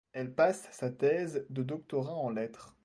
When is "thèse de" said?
0.89-1.61